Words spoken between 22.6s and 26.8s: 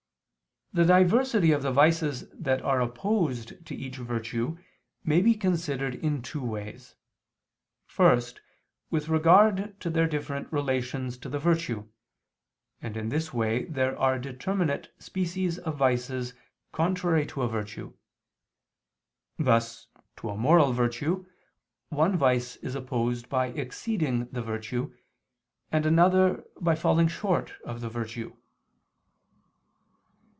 opposed by exceeding the virtue, and another, by